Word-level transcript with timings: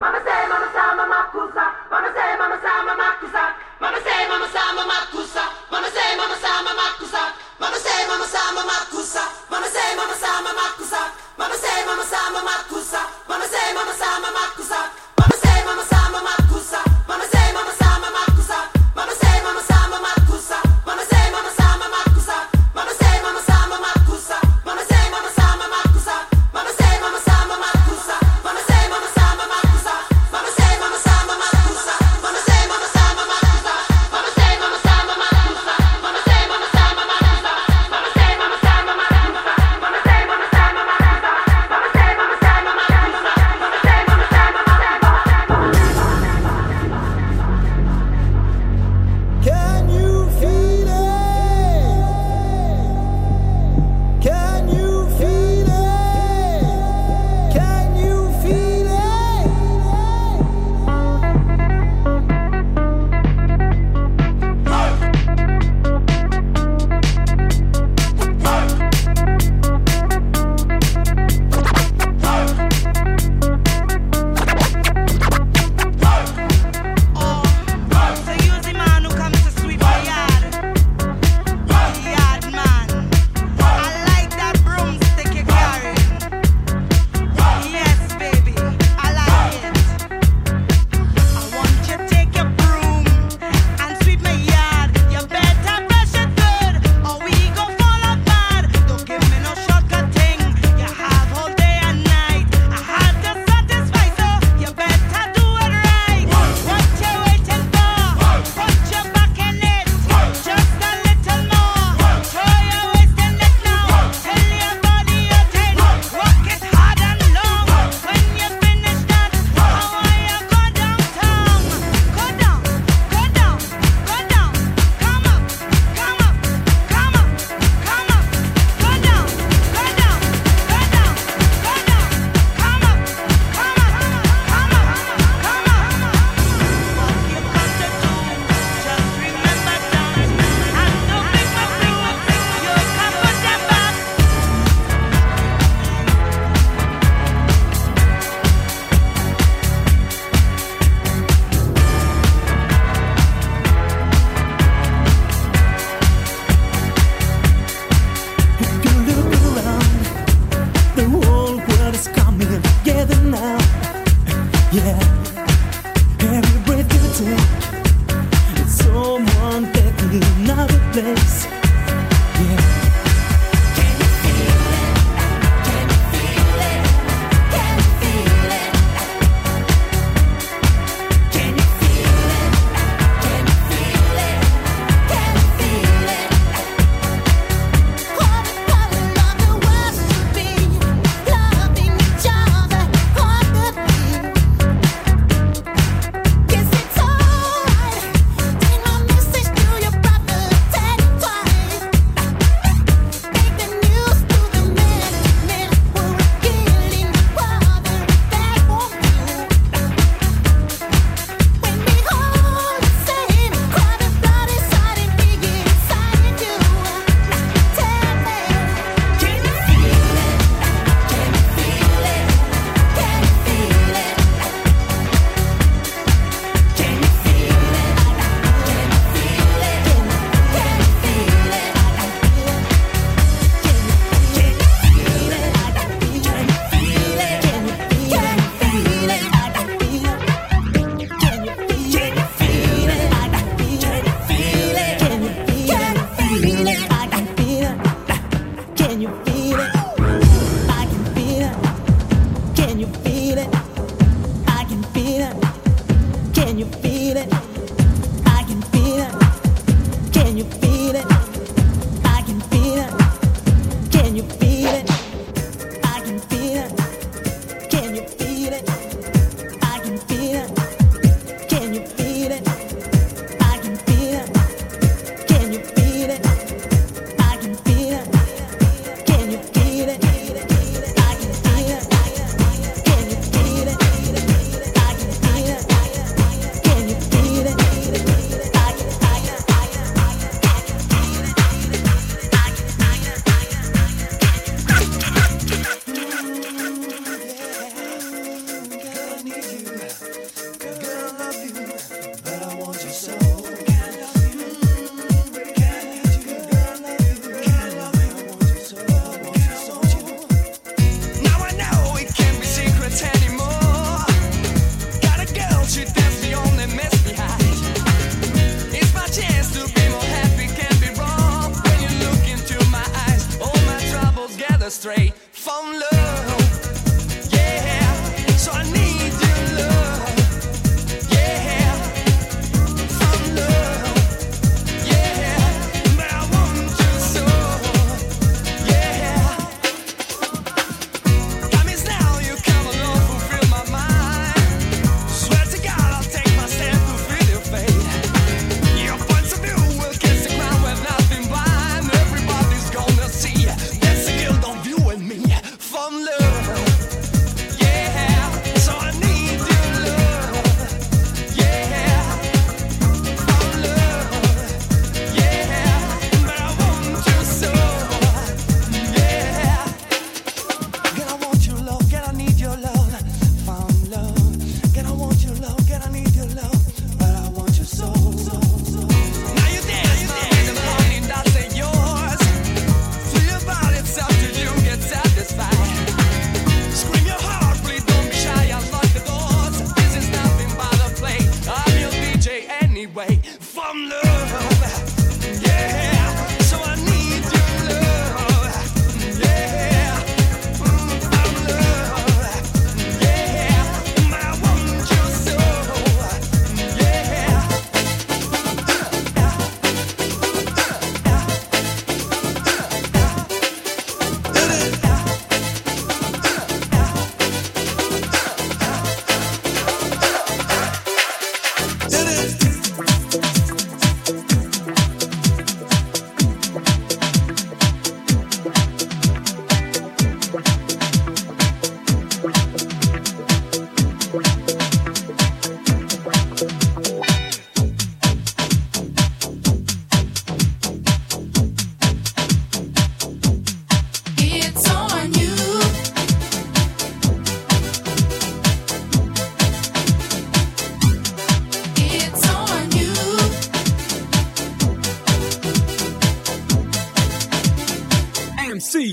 Mama 0.00 0.18
say, 0.26 0.46
mama 0.50 0.66
say, 0.74 0.90
mama 0.98 1.18
kusa. 1.30 1.64
Mama 1.90 2.10
say, 2.10 2.36
mama 2.36 2.58
say, 2.58 2.82
mama 2.82 3.06
kusa. 3.22 3.42
Mama 3.80 3.98
say, 4.02 4.26
mama 4.26 4.48
say, 4.50 4.68
mama 4.74 4.96
kusa. 5.14 5.44
Mama 5.70 5.88
say, 5.88 6.16
mama 6.18 6.34
say, 6.34 6.50
mama 6.66 6.86
kusa. 6.98 7.22
Mama 7.60 7.78
say, 7.78 8.06
mama 8.10 8.26
say, 8.26 8.48
mama 8.50 8.74
kusa. 8.90 9.22
Mama 11.38 11.54
say, 11.54 11.84
mama 11.86 12.04
say, 12.04 12.26
mama 12.34 12.54
kusa. 12.68 13.00
Mama 13.28 13.46
say, 13.46 13.72
mama 13.74 13.92
say, 13.94 14.18
mama 14.18 14.42
kusa. 14.58 14.80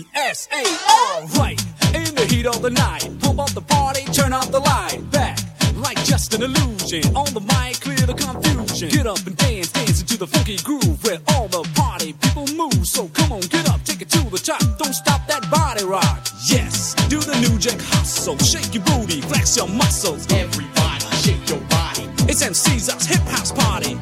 MCSA, 0.01 0.63
alright. 0.89 1.61
In 1.93 2.15
the 2.15 2.25
heat 2.29 2.45
of 2.45 2.61
the 2.61 2.69
night, 2.69 3.07
pump 3.19 3.39
up 3.39 3.51
the 3.51 3.61
party, 3.61 4.05
turn 4.05 4.33
off 4.33 4.51
the 4.51 4.59
light. 4.59 4.99
Back, 5.11 5.39
like 5.75 6.01
just 6.03 6.33
an 6.33 6.43
illusion. 6.43 7.15
On 7.15 7.25
the 7.33 7.41
mic, 7.41 7.79
clear 7.81 7.97
the 7.97 8.13
confusion. 8.13 8.89
Get 8.89 9.07
up 9.07 9.25
and 9.27 9.35
dance, 9.37 9.71
dance 9.71 10.01
into 10.01 10.17
the 10.17 10.27
funky 10.27 10.57
groove 10.57 11.03
where 11.03 11.19
all 11.29 11.47
the 11.47 11.63
party 11.75 12.13
people 12.13 12.47
move. 12.55 12.87
So 12.87 13.09
come 13.09 13.31
on, 13.33 13.41
get 13.41 13.69
up, 13.69 13.83
take 13.83 14.01
it 14.01 14.09
to 14.09 14.29
the 14.29 14.37
top. 14.37 14.61
Don't 14.77 14.93
stop 14.93 15.27
that 15.27 15.49
body 15.51 15.83
rock. 15.83 16.27
Yes, 16.45 16.95
do 17.07 17.19
the 17.19 17.37
new 17.39 17.57
jack 17.59 17.79
hustle. 17.79 18.37
Shake 18.39 18.73
your 18.73 18.83
booty, 18.83 19.21
flex 19.21 19.55
your 19.57 19.67
muscles. 19.67 20.25
Everybody, 20.31 21.05
shake 21.21 21.49
your 21.49 21.61
body. 21.69 22.07
It's 22.29 22.41
MC's 22.41 22.87
hip 23.05 23.21
house 23.27 23.51
party. 23.51 23.95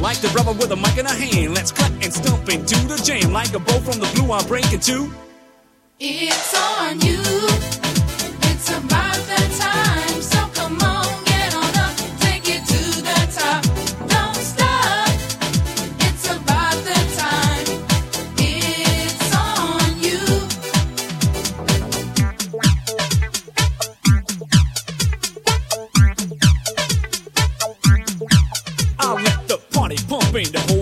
Like 0.00 0.20
the 0.20 0.28
rubber 0.36 0.52
with 0.52 0.70
a 0.70 0.76
mic 0.76 0.98
in 0.98 1.06
a 1.06 1.12
hand, 1.12 1.54
let's 1.54 1.72
cut 1.72 1.90
and 1.90 2.12
stomp 2.12 2.48
into 2.48 2.76
the 2.86 3.00
jam. 3.02 3.32
Like 3.32 3.54
a 3.54 3.58
bow 3.58 3.80
from 3.80 3.98
the 3.98 4.10
blue, 4.14 4.32
I'm 4.32 4.46
breaking 4.46 4.80
two. 4.80 5.10
The 9.26 9.58
time, 9.58 10.20
so 10.20 10.38
come 10.52 10.78
on, 10.82 11.24
get 11.24 11.54
on 11.54 11.74
up, 11.76 11.96
take 12.20 12.46
it 12.48 12.64
to 12.66 13.02
the 13.02 13.26
top. 13.32 13.62
Don't 14.06 14.36
stop. 14.36 15.08
It's 16.00 16.26
about 16.26 16.76
that 16.84 17.06
time. 17.16 17.66
It's 18.36 19.34
on 19.34 19.98
you. 20.02 20.20
I'll 28.98 29.16
let 29.16 29.48
the 29.48 29.58
party 29.72 29.96
pumping, 30.08 30.52
the 30.52 30.60
whole 30.68 30.75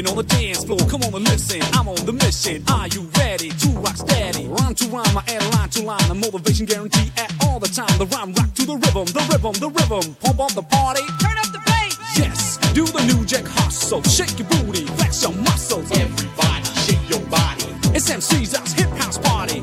on 0.00 0.16
the 0.16 0.22
dance 0.22 0.64
floor. 0.64 0.78
Come 0.88 1.02
on 1.02 1.14
and 1.14 1.24
listen, 1.28 1.60
I'm 1.74 1.86
on 1.86 2.00
the 2.06 2.12
mission. 2.12 2.64
Are 2.68 2.88
you 2.88 3.02
ready 3.18 3.50
to 3.50 3.68
rock 3.84 3.96
steady? 3.96 4.48
Rhyme 4.48 4.74
to 4.74 4.88
rhyme, 4.88 5.18
I 5.18 5.22
add 5.28 5.44
line 5.54 5.68
to 5.68 5.82
line, 5.82 6.08
the 6.08 6.14
motivation 6.14 6.64
guarantee 6.64 7.12
at 7.18 7.30
all 7.44 7.60
the 7.60 7.68
time. 7.68 7.92
The 7.98 8.06
rhyme 8.06 8.32
rock 8.32 8.54
to 8.54 8.64
the 8.64 8.76
rhythm, 8.76 9.04
the 9.12 9.20
rhythm, 9.28 9.52
the 9.60 9.68
rhythm. 9.68 10.14
Pump 10.16 10.40
up 10.40 10.52
the 10.52 10.62
party, 10.62 11.04
turn 11.20 11.36
up 11.36 11.52
the 11.52 11.60
bass. 11.66 11.98
Yes, 12.16 12.56
do 12.72 12.86
the 12.86 13.04
new 13.04 13.24
jack 13.26 13.44
hustle, 13.44 14.02
shake 14.04 14.38
your 14.38 14.48
booty, 14.48 14.86
flex 14.96 15.22
your 15.22 15.32
muscles. 15.44 15.90
Everybody, 15.92 16.64
shake 16.88 17.04
your 17.12 17.20
body. 17.28 17.68
It's 17.92 18.08
MC's 18.08 18.56
house, 18.56 18.72
hip 18.72 18.88
house 18.96 19.18
party. 19.18 19.60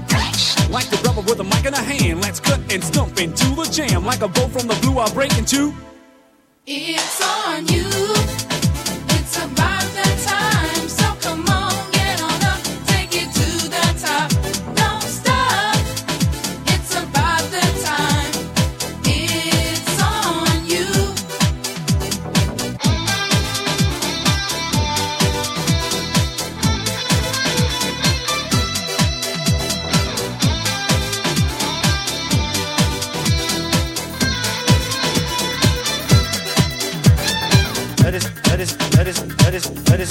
Like 0.70 0.88
the 0.94 1.02
rubber 1.04 1.22
with 1.22 1.40
a 1.40 1.44
mic 1.44 1.66
in 1.66 1.74
a 1.74 1.82
hand, 1.82 2.22
let's 2.22 2.40
cut 2.40 2.62
and 2.72 2.84
stump 2.84 3.20
into 3.20 3.50
the 3.58 3.66
jam. 3.74 4.06
Like 4.06 4.22
a 4.22 4.28
bow 4.28 4.48
from 4.48 4.68
the 4.68 4.78
blue, 4.86 5.00
I'll 5.00 5.12
break 5.12 5.36
into. 5.40 5.74
It's 6.68 7.20
on 7.26 7.66
you. 7.68 7.90
It's 9.18 9.38
about 9.38 9.82
that 9.98 10.09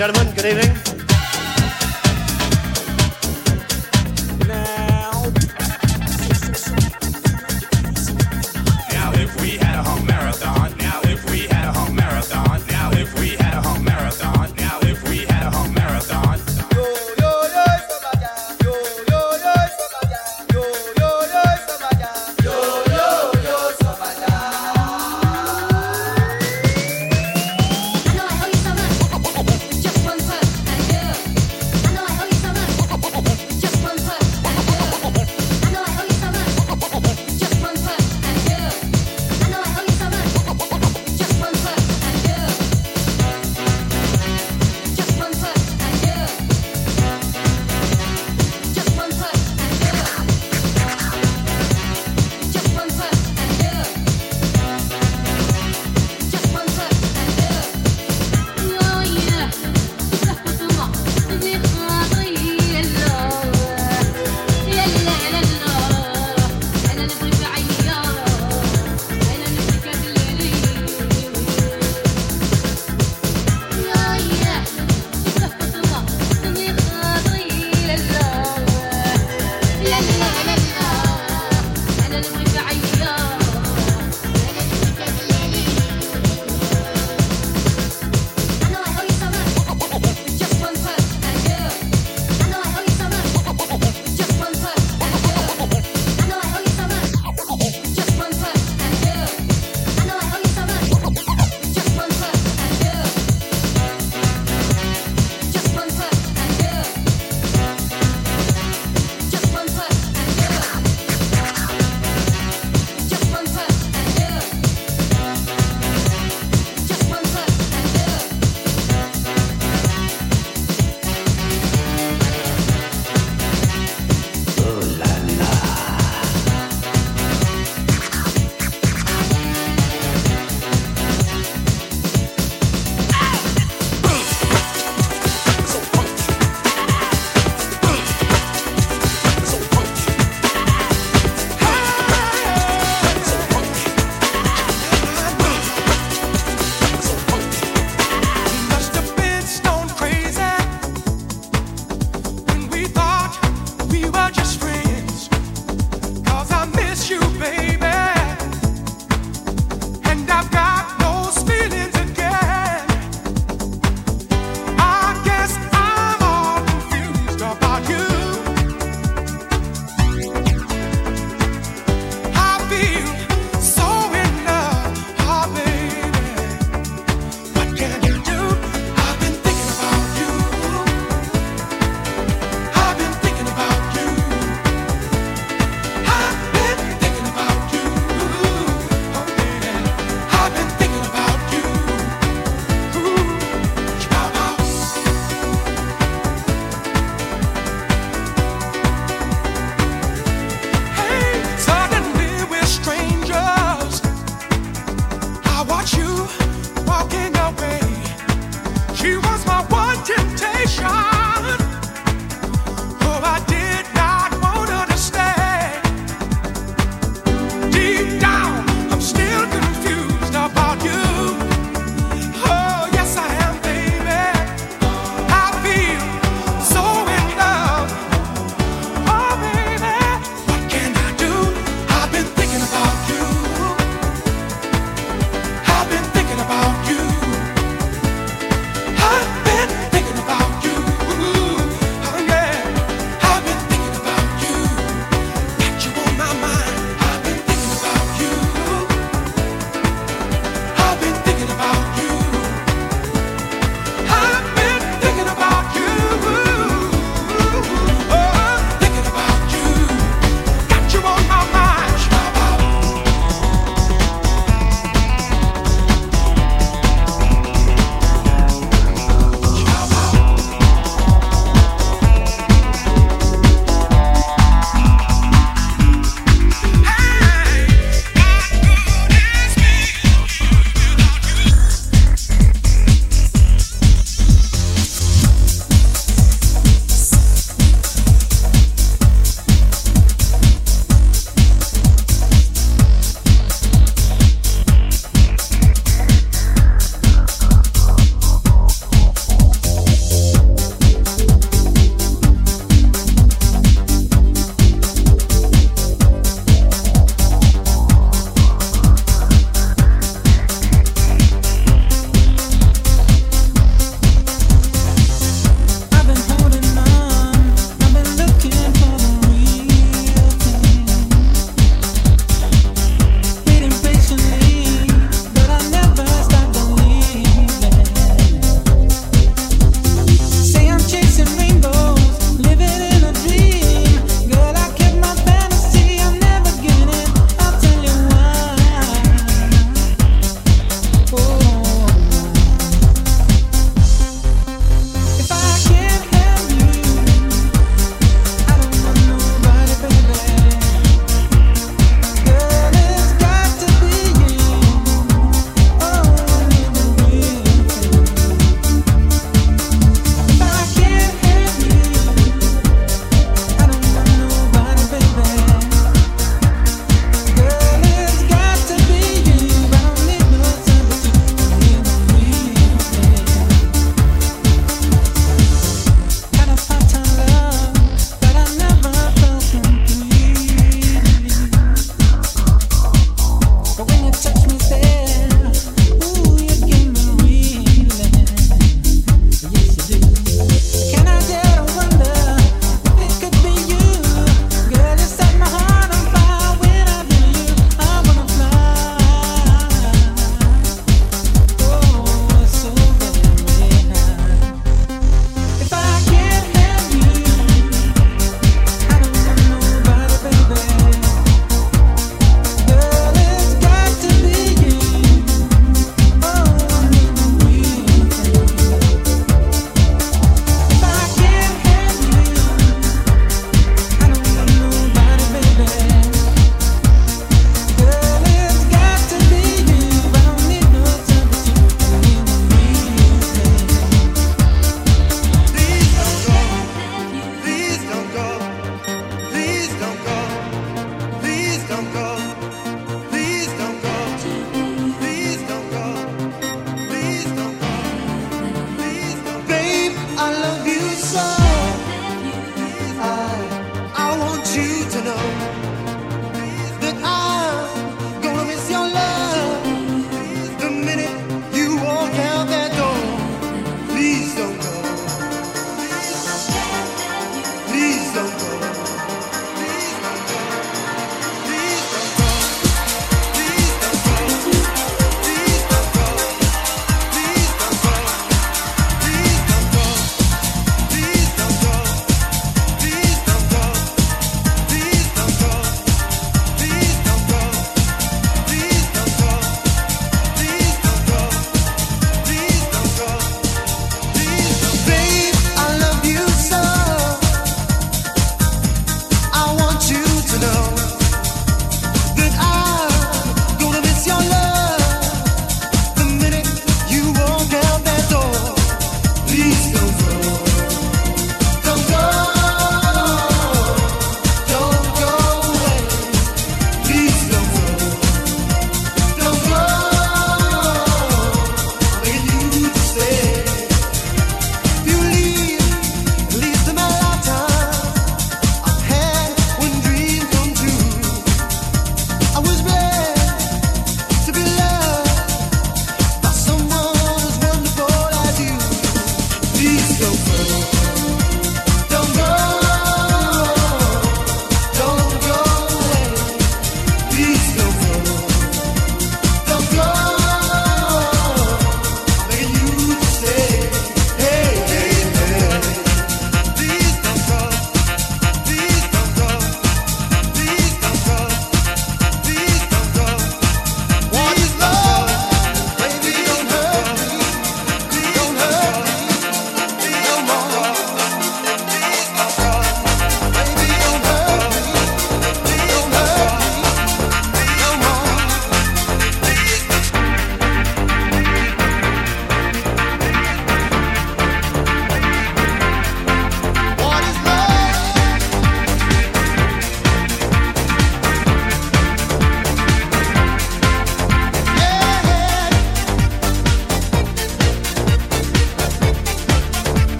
gentlemen, 0.00 0.34
good 0.34 0.46
evening. 0.46 0.89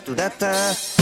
Ta 0.00 0.06
tu 0.06 0.14
da 0.14 0.99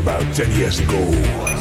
about 0.00 0.34
10 0.34 0.50
years 0.52 0.80
ago. 0.80 1.59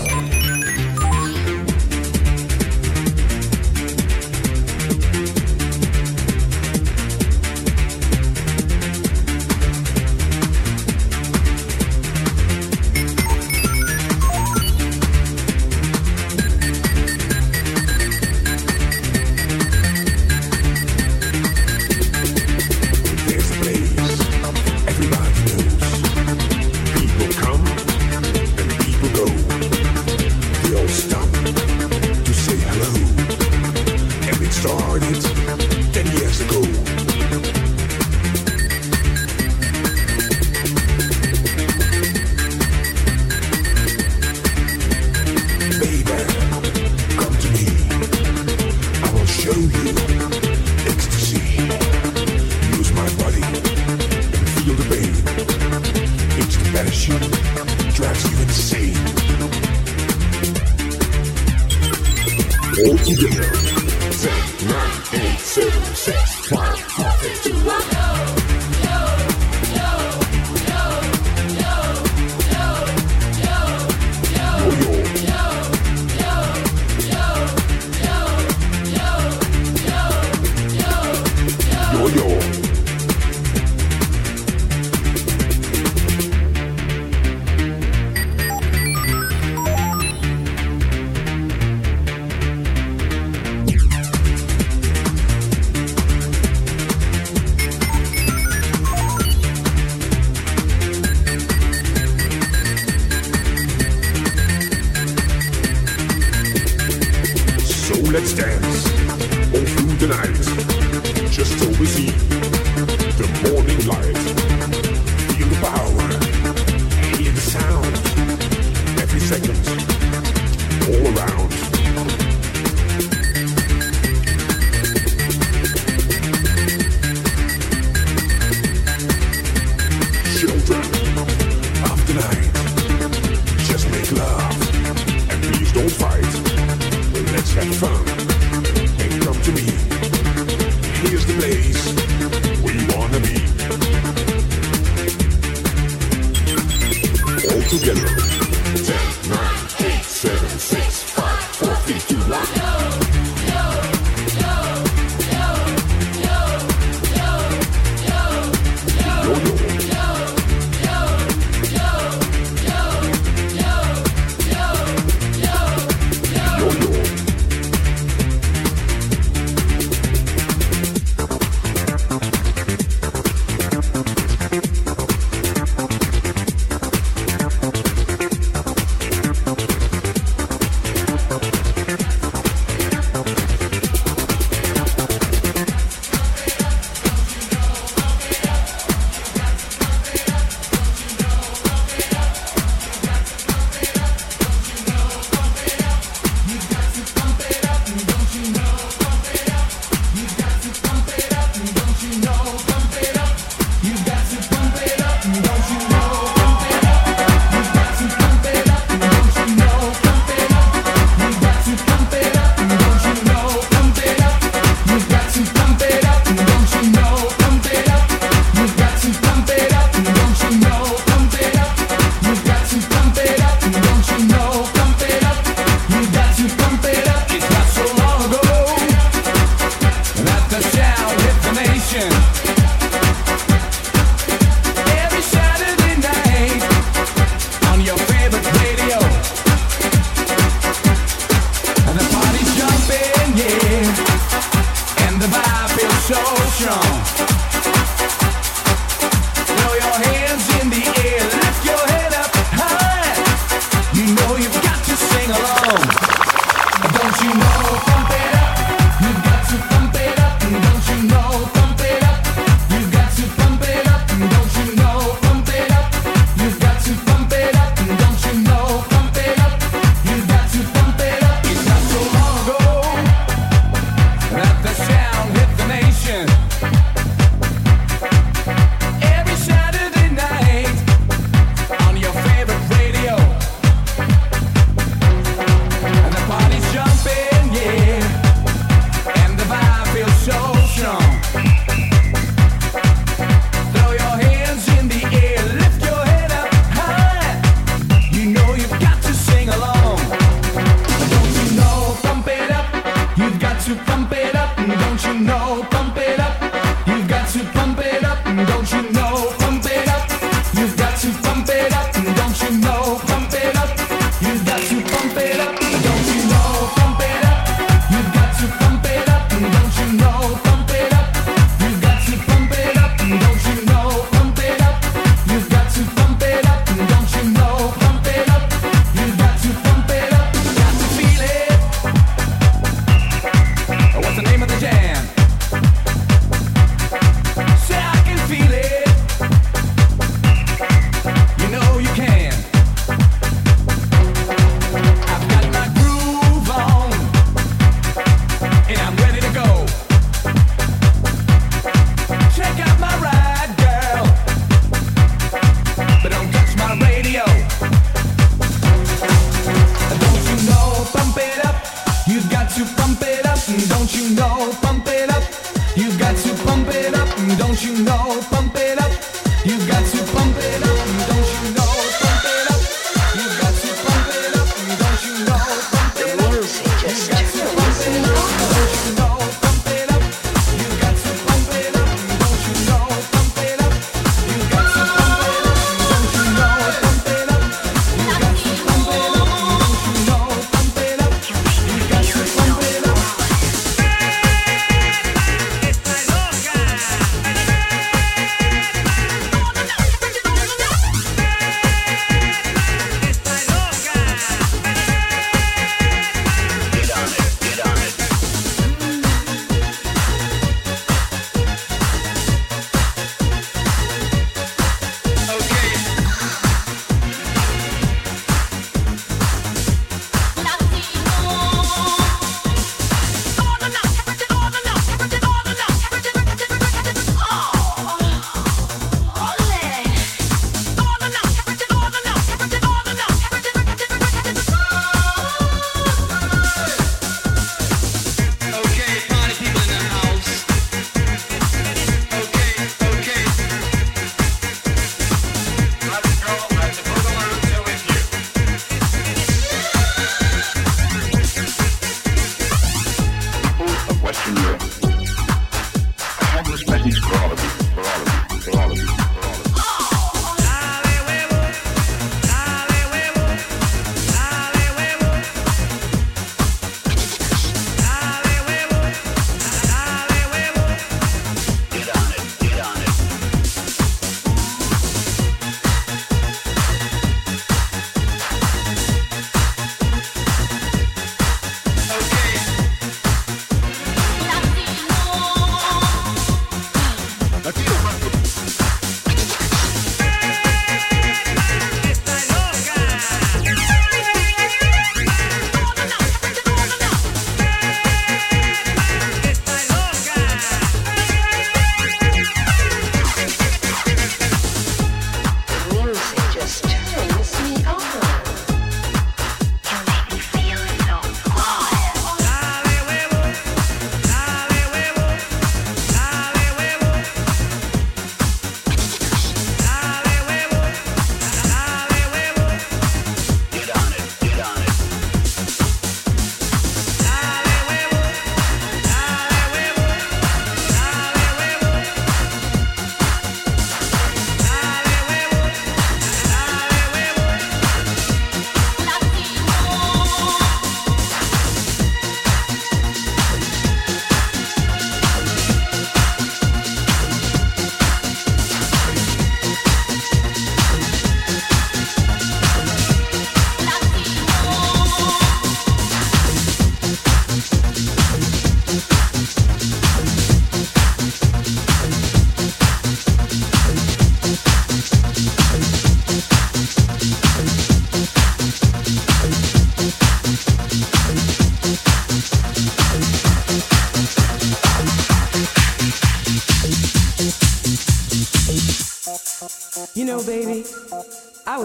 All 110.12 110.18
through 110.18 110.34
the 110.34 111.12
night. 111.14 111.32
Just 111.32 111.60
till 111.60 111.70
we 111.80 112.39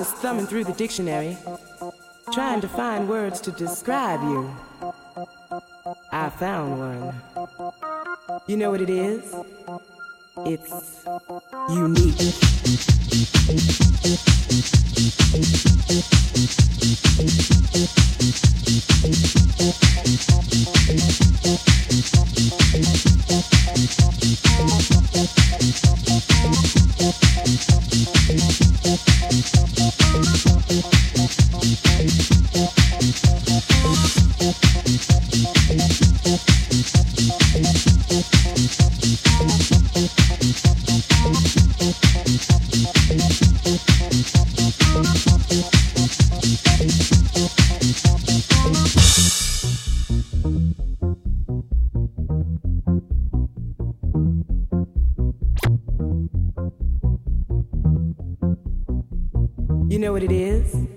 was 0.05 0.13
thumbing 0.21 0.47
through 0.47 0.65
the 0.65 0.73
dictionary, 0.75 1.39
trying 2.31 2.61
to 2.61 2.69
find 2.69 3.09
words 3.09 3.41
to 3.41 3.51
describe 3.53 4.21
you. 4.21 4.55
I 6.13 6.29
found 6.29 6.79
one. 6.79 7.15
You 8.47 8.59
know 8.59 8.71
what 8.71 8.83
it 8.83 8.91
is? 8.91 9.35
It's 10.45 11.07
unique. 11.71 12.45
Know 60.05 60.13
what 60.13 60.23
it 60.23 60.31
is? 60.31 60.94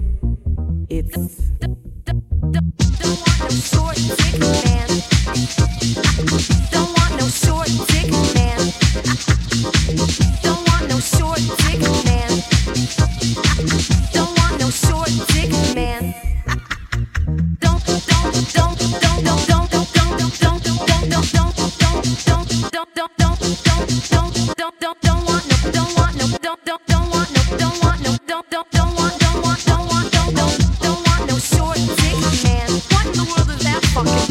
Dick 34.03 34.26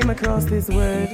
came 0.00 0.08
across 0.08 0.46
this 0.46 0.70
word, 0.70 1.10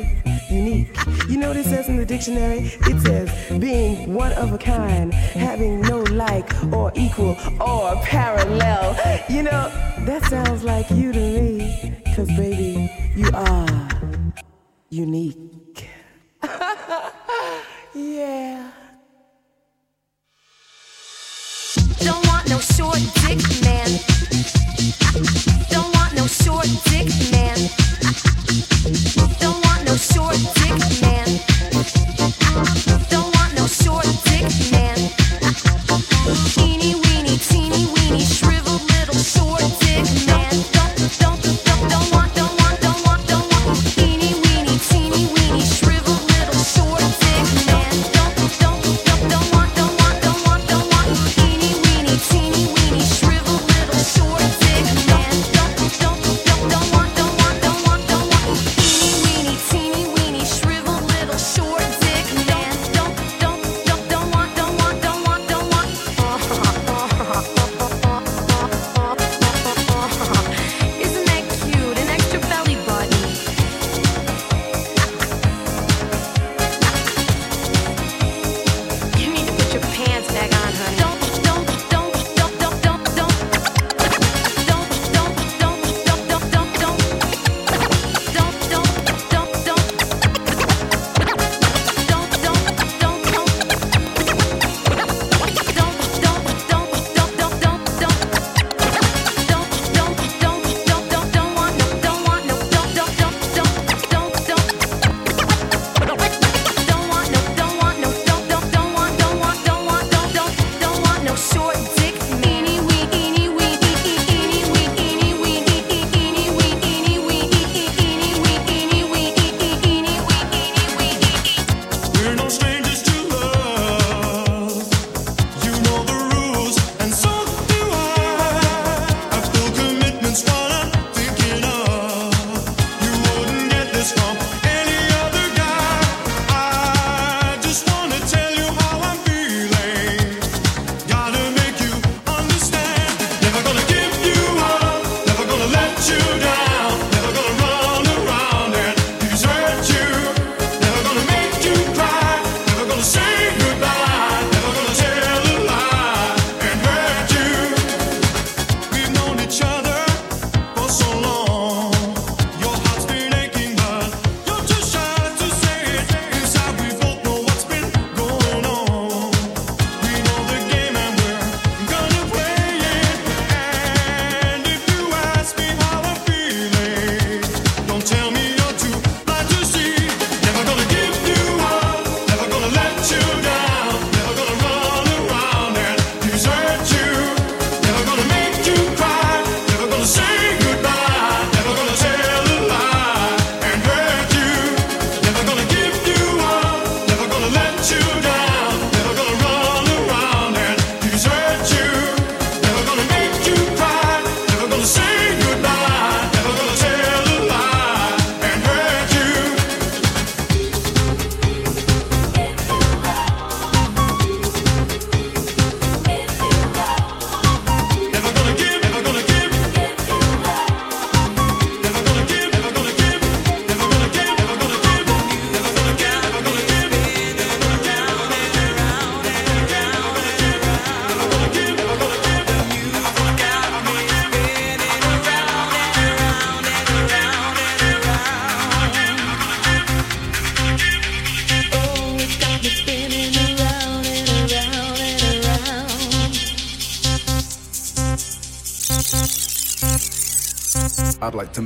unique. 0.48 0.96
You 1.28 1.36
know 1.36 1.48
what 1.48 1.56
it 1.56 1.64
says 1.64 1.88
in 1.88 1.96
the 1.96 2.06
dictionary? 2.06 2.70
It 2.82 3.00
says 3.00 3.58
being 3.58 4.14
one 4.14 4.32
of 4.34 4.52
a 4.52 4.58
kind, 4.58 5.12
having 5.12 5.80
no 5.80 6.02
like 6.22 6.48
or 6.72 6.92
equal 6.94 7.36
or 7.60 7.96
parallel. 8.04 8.96
You 9.28 9.42
know 9.42 9.68
that 10.06 10.22
sounds 10.26 10.62
like 10.62 10.88
you 10.90 11.12
to 11.12 11.18
me, 11.18 11.92
cause 12.14 12.28
baby, 12.28 12.88
you 13.16 13.28
are 13.34 13.88
unique. 14.90 15.88
yeah. 17.94 18.70
Don't 21.98 22.24
want 22.28 22.48
no 22.48 22.60
short 22.60 23.00
dick 23.26 23.40
man. 23.64 23.88
Don't 25.68 25.92
want 25.96 26.14
no 26.14 26.28
short 26.28 26.68
dick 26.84 27.08
man. 27.32 27.58
Don't 29.40 29.64
want 29.64 29.84
no 29.84 29.96
short 29.96 30.36
dick 30.54 31.02
man. 31.02 32.87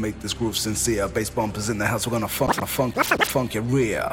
make 0.02 0.18
this 0.20 0.34
groove 0.34 0.56
sincere. 0.56 1.06
Bass 1.06 1.30
bumpers 1.30 1.70
in 1.70 1.78
the 1.78 1.86
house, 1.86 2.06
we're 2.06 2.12
gonna 2.12 2.26
funk, 2.26 2.54
funk, 2.66 2.94
funk 3.24 3.54
your 3.54 3.62
rear. 3.62 4.04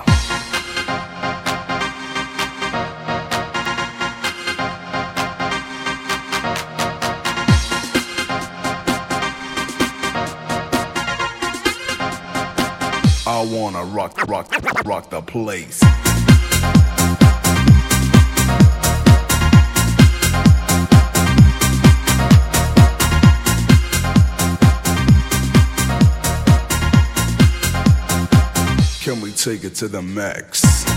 I 13.25 13.43
wanna 13.51 13.83
rock, 13.85 14.27
rock, 14.27 14.51
rock 14.85 15.09
the 15.09 15.21
place. 15.21 15.81
take 29.39 29.63
it 29.63 29.73
to 29.73 29.87
the 29.87 30.01
max. 30.01 30.88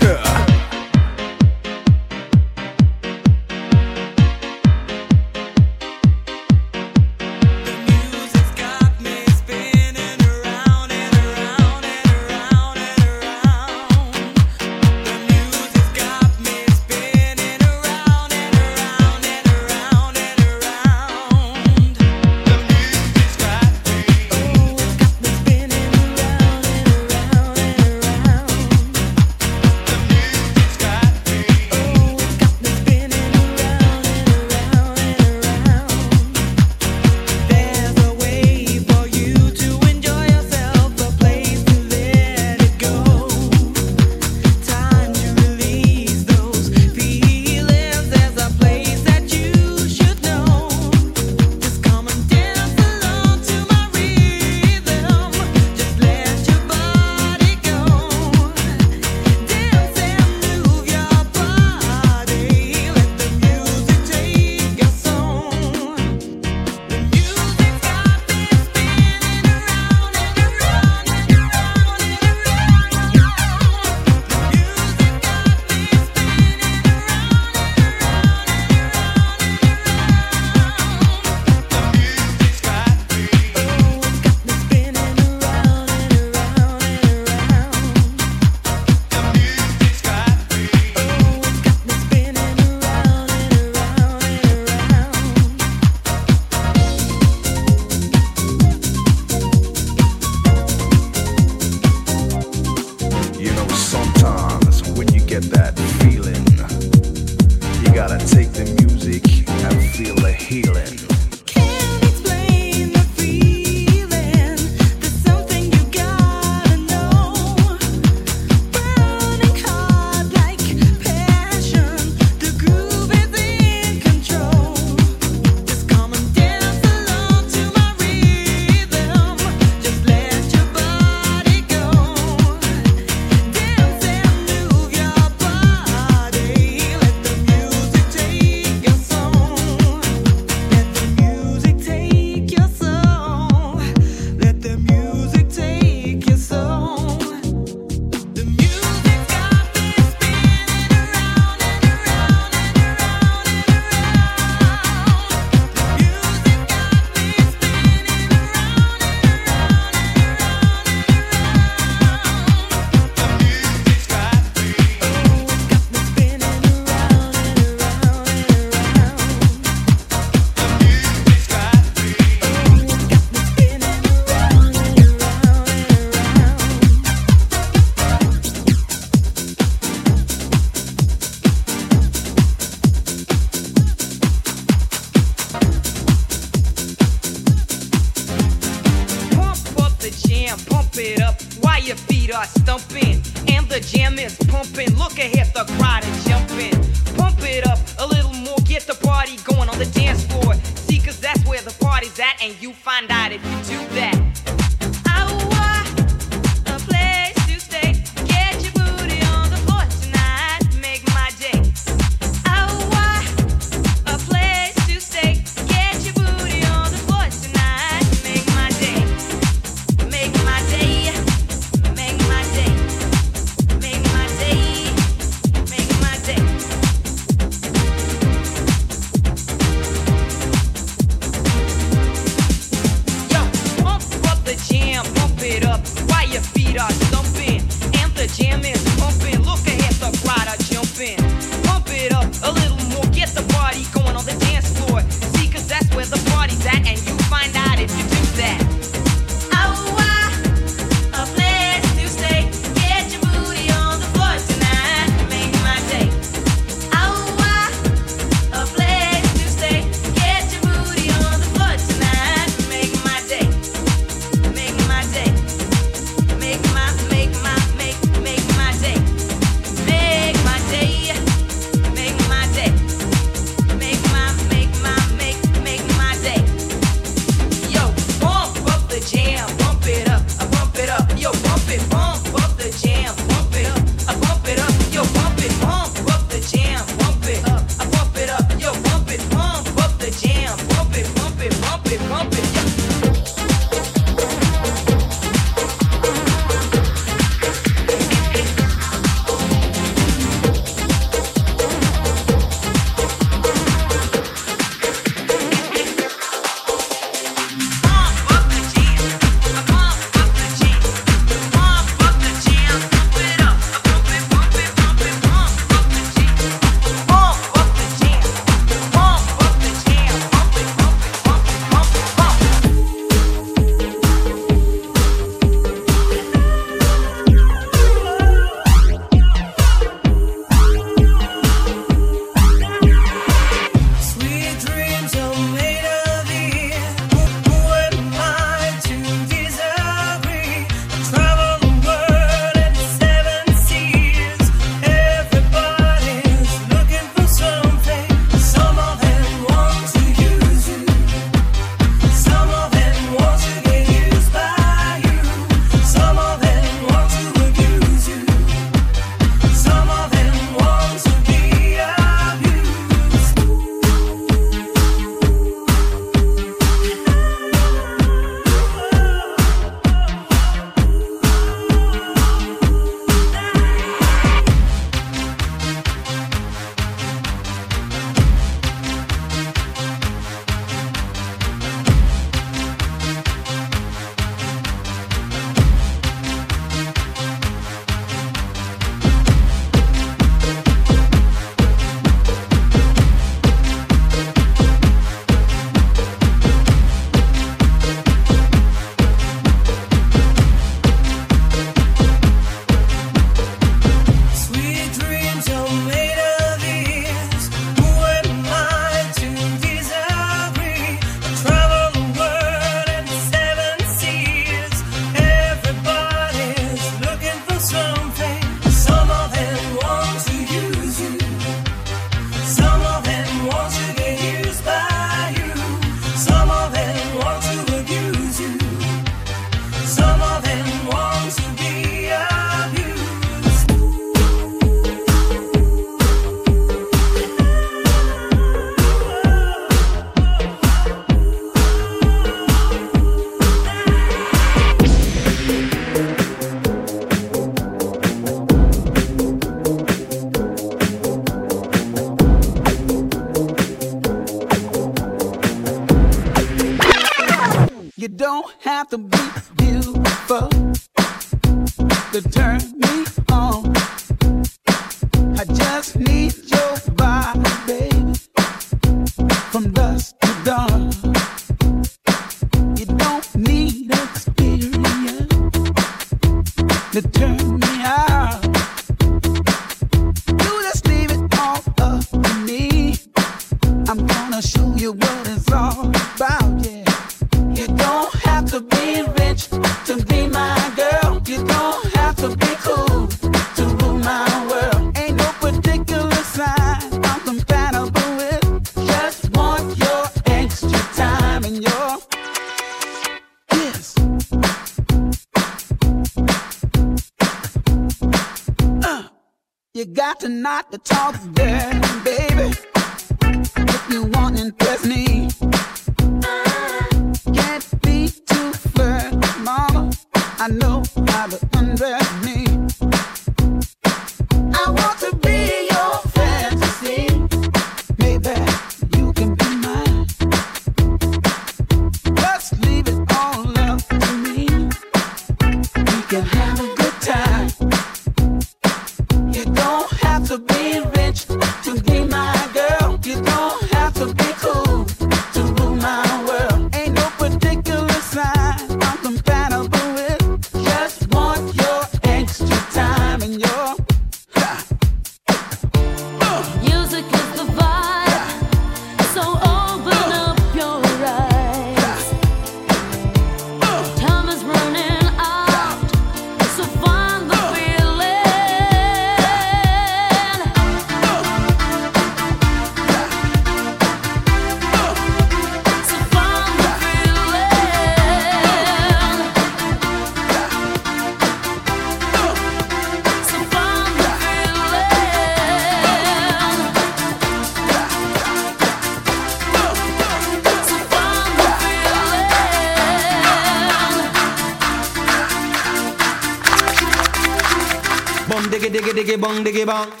to 599.45 599.51
give 599.51 599.69
on. 599.69 600.00